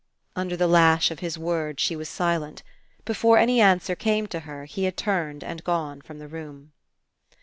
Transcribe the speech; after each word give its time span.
Under 0.35 0.57
the 0.57 0.65
lash 0.65 1.11
of 1.11 1.19
his 1.19 1.37
words 1.37 1.79
she 1.79 1.95
was 1.95 2.09
silent. 2.09 2.63
Before 3.05 3.37
any 3.37 3.61
answer 3.61 3.95
came 3.95 4.25
to 4.29 4.39
her, 4.39 4.65
he 4.65 4.85
had 4.85 4.97
turned 4.97 5.43
and 5.43 5.63
gone 5.63 6.01
from 6.01 6.17
the 6.17 6.27
room. 6.27 6.71